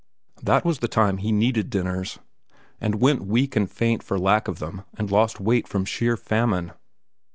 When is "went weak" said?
2.99-3.55